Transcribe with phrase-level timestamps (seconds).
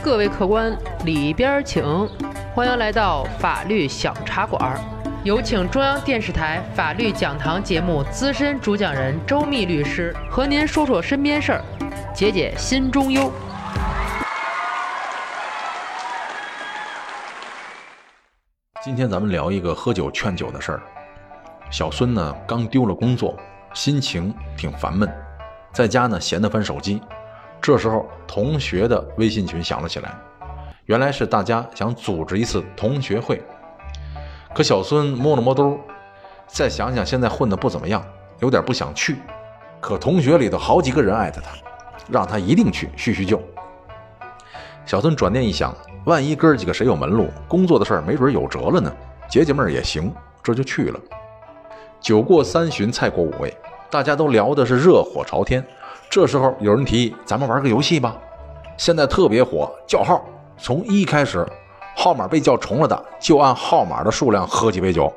[0.00, 1.82] 各位客官里边请，
[2.54, 4.78] 欢迎来到法律小茶馆。
[5.24, 11.62] 有请中央电视台法律讲堂节目资深主讲人周密律师和您说说身边事儿，
[12.14, 13.30] 解解心中忧。
[18.82, 20.82] 今天咱们聊一个喝酒劝酒的事儿。
[21.70, 23.36] 小孙呢刚丢了工作，
[23.74, 25.12] 心情挺烦闷，
[25.72, 27.02] 在家呢闲得翻手机。
[27.60, 30.14] 这时候，同学的微信群响了起来，
[30.86, 33.42] 原来是大家想组织一次同学会。
[34.54, 35.78] 可小孙摸了摸兜，
[36.46, 38.02] 再想想现在混得不怎么样，
[38.40, 39.16] 有点不想去。
[39.80, 41.50] 可同学里头好几个人艾特他，
[42.08, 43.40] 让他一定去叙叙旧。
[44.86, 48.90] 小孙转念一想，万一哥几个谁有门路，工作的事儿没准有辙了呢，
[49.28, 50.98] 解解闷儿也行，这就去了。
[52.00, 53.54] 酒过三巡，菜过五味，
[53.90, 55.62] 大家都聊的是热火朝天。
[56.10, 58.16] 这时候有人提议，咱们玩个游戏吧，
[58.78, 60.24] 现在特别火，叫号，
[60.56, 61.46] 从一开始，
[61.94, 65.12] 号码被叫重了的，就按号码的数量喝几杯酒。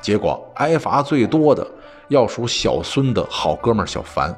[0.00, 1.66] 结果挨罚最多的
[2.08, 4.34] 要数小孙的好哥们小凡，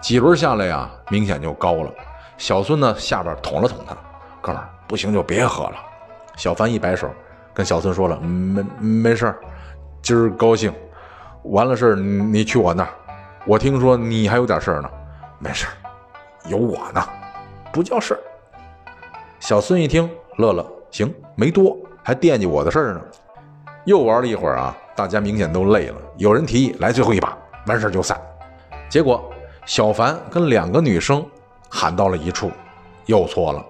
[0.00, 1.90] 几轮下来呀，明显就高了。
[2.38, 3.94] 小孙呢，下边捅了捅他，
[4.40, 5.74] 哥们不行就别喝了。
[6.36, 7.10] 小凡一摆手，
[7.52, 9.38] 跟小孙说了，没没事儿，
[10.00, 10.72] 今儿高兴，
[11.42, 12.88] 完了事儿你去我那儿。
[13.48, 14.90] 我听说你还有点事儿呢，
[15.38, 15.72] 没事儿，
[16.50, 17.02] 有我呢，
[17.72, 18.20] 不叫事儿。
[19.40, 23.00] 小孙一听乐了，行，没多，还惦记我的事儿呢。
[23.86, 27.34] 又玩了一会儿啊，大家明显都累了，有人提议来最后一把，
[27.66, 28.20] 完事儿就散。
[28.86, 29.32] 结果
[29.64, 31.24] 小凡跟两个女生
[31.70, 32.52] 喊到了一处，
[33.06, 33.64] 又错了。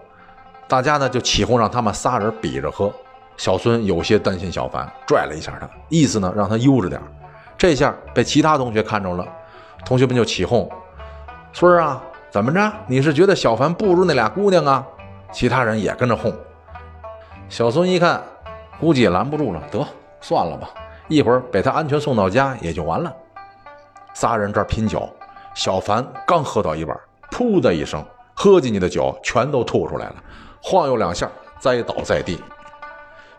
[0.66, 2.92] 大家呢就起哄让他们仨人比着喝。
[3.36, 7.00] 小孙有些担心小凡，拽了一下他，意思呢让他悠着点。
[7.56, 9.24] 这下被其他同学看着了。
[9.84, 10.68] 同学们就起哄
[11.52, 12.72] ：“孙儿啊，怎么着？
[12.86, 14.86] 你是觉得小凡不如那俩姑娘啊？”
[15.32, 16.34] 其他人也跟着哄。
[17.48, 18.22] 小孙一看，
[18.80, 19.86] 估计也拦不住了，得
[20.20, 20.70] 算了吧，
[21.08, 23.14] 一会儿把他安全送到家也就完了。
[24.14, 25.08] 仨人这儿拼酒，
[25.54, 26.98] 小凡刚喝到一半，
[27.30, 30.16] 噗的一声，喝进去的酒全都吐出来了，
[30.62, 32.38] 晃悠两下，栽倒在地。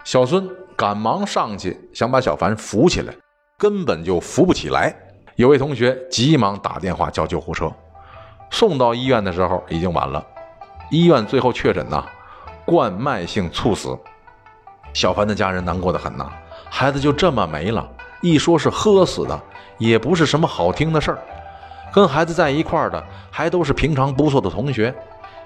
[0.04, 3.14] 小孙赶忙上去想把小凡扶起来，
[3.58, 4.96] 根本就扶不起来。
[5.40, 7.72] 有位同学急忙打电话叫救护车，
[8.52, 10.22] 送到医院的时候已经晚了。
[10.92, 12.04] 医院最后确诊呐，
[12.66, 13.98] 冠脉性猝死。
[14.92, 16.30] 小凡的家人难过的很呐，
[16.70, 17.90] 孩子就这么没了。
[18.20, 19.42] 一说是喝死的，
[19.78, 21.20] 也不是什么好听的事儿。
[21.94, 23.02] 跟孩子在一块儿的
[23.32, 24.94] 还都是平常不错的同学，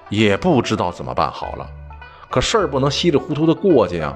[0.08, 1.64] 也不知道怎么办好了。
[2.28, 4.12] 可事儿不能稀里糊涂的过去呀，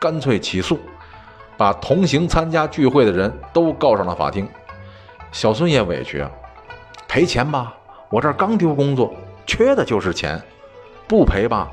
[0.00, 0.80] 干脆起诉，
[1.56, 4.48] 把同行参加聚会的人都告上了法庭。
[5.32, 6.30] 小孙也委屈啊，
[7.08, 7.74] 赔钱吧，
[8.10, 9.14] 我这刚丢工作，
[9.46, 10.40] 缺的就是钱，
[11.08, 11.70] 不赔吧，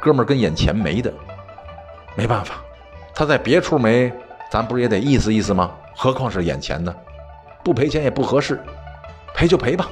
[0.00, 1.12] 哥们儿跟眼前没的，
[2.16, 2.56] 没办法，
[3.14, 4.12] 他在别处没，
[4.50, 5.70] 咱不是也得意思意思吗？
[5.94, 6.94] 何况是眼前的，
[7.62, 8.60] 不赔钱也不合适，
[9.32, 9.88] 赔就赔吧。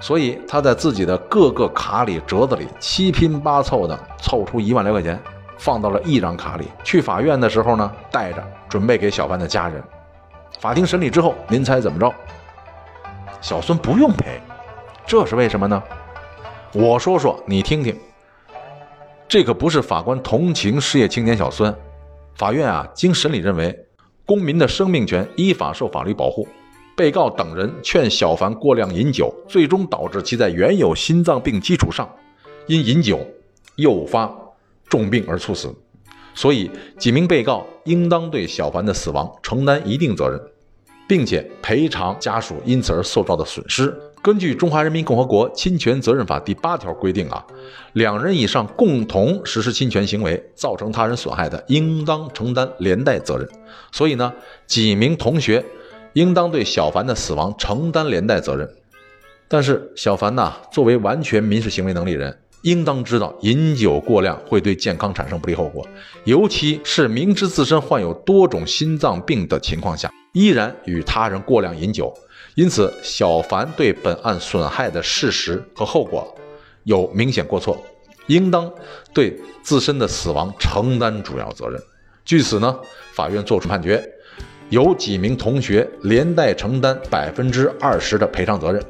[0.00, 5.16] 所以他在自己的各个卡里、折子里七拼八凑的凑出一万来块钱，
[5.56, 6.68] 放到了一张卡里。
[6.82, 9.80] 去法院的时候呢，带着准备给小凡的家人。
[10.58, 12.12] 法庭审理之后，您猜怎么着？
[13.40, 14.40] 小孙不用赔，
[15.06, 15.82] 这是为什么呢？
[16.72, 17.96] 我说说你听听。
[19.26, 21.74] 这可不是法官同情失业青年小孙，
[22.34, 23.86] 法院啊经审理认为，
[24.26, 26.46] 公民的生命权依法受法律保护，
[26.96, 32.08] 被告等人劝小凡过量饮酒，最终导致其在原有心脏病基础上，
[32.66, 33.20] 因饮酒
[33.76, 34.30] 诱发
[34.88, 35.74] 重病而猝死，
[36.34, 40.38] 所以几名被告应当对小凡的死亡承担一定责任。
[41.10, 43.92] 并且赔偿家属因此而受到的损失。
[44.22, 47.44] 根据《中华人民共和国侵权责任法》第八条规定啊，
[47.94, 53.48] 两人以上共同实施侵权行为，造成他人损害的，应当承担连带责任。
[53.90, 54.32] 所以呢，
[54.68, 55.64] 几名同学
[56.12, 58.70] 应当对小凡的死亡承担连带责任。
[59.48, 65.86] 但是小凡呐，作为完全民事行为能力人，应当知道饮酒过量会对健康产生不利后果，
[66.24, 70.10] 尤其是明知自身患有多种心脏病的情况下。
[70.32, 72.14] 依然与他人过量饮酒，
[72.54, 76.32] 因此小凡对本案损害的事实和后果
[76.84, 77.76] 有明显过错，
[78.28, 78.70] 应当
[79.12, 81.82] 对自身的死亡承担主要责任。
[82.24, 82.78] 据此呢，
[83.12, 84.08] 法院作出判决，
[84.68, 88.80] 由几名同学连带承担百分之二十的赔偿责任。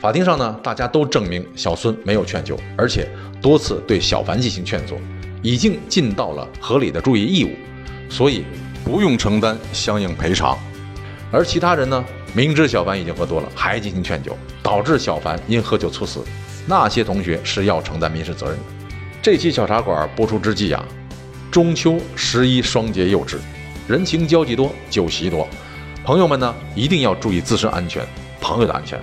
[0.00, 3.08] 法庭上呢，大家都证明小孙没有劝酒，而且
[3.42, 4.96] 多次对小凡进行劝阻，
[5.42, 7.50] 已经尽到了合理的注意义务，
[8.08, 8.44] 所以
[8.84, 10.56] 不用承担相应赔偿。
[11.32, 16.20] 而其他人呢，明知小凡已经喝多了，还进行劝酒，导致小凡因喝酒猝死，
[16.64, 18.62] 那些同学是要承担民事责任的。
[19.20, 20.84] 这期小茶馆播出之际啊，
[21.50, 23.40] 中秋十一双节又至，
[23.88, 25.48] 人情交际多，酒席多，
[26.04, 28.06] 朋友们呢一定要注意自身安全，
[28.40, 28.96] 朋友的安全。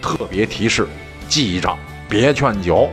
[0.00, 0.86] 特别提示：
[1.28, 1.76] 记着
[2.08, 2.88] 别劝酒。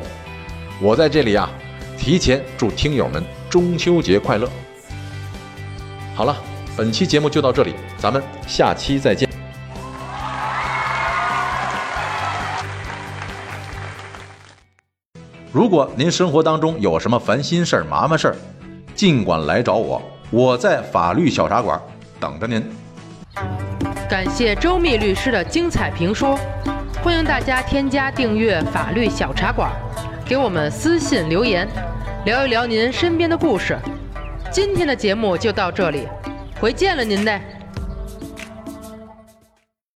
[0.81, 1.50] 我在这里啊，
[1.98, 4.50] 提前祝听友们中秋节快乐。
[6.16, 6.36] 好了，
[6.75, 9.30] 本期节目就到这里，咱们下期再见。
[15.52, 18.36] 如果您生活当中有什么烦心事儿、麻烦事儿，
[18.94, 21.81] 尽管来找我，我在法律小茶馆
[22.19, 22.62] 等着您。
[24.10, 26.38] 感谢周密律师的精彩评说，
[27.06, 29.72] 欢迎大家添加订阅法律小茶馆，
[30.25, 31.68] 给我们私信留言，
[32.25, 33.78] 聊一聊您身边的故事。
[34.52, 36.07] 今天的节目就到这里，
[36.60, 37.40] 回见了您嘞。